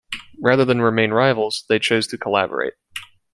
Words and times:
Rather 0.39 0.65
than 0.65 0.81
remain 0.81 1.11
rivals, 1.11 1.63
they 1.69 1.77
chose 1.77 2.07
to 2.07 2.17
collaborate. 2.17 2.73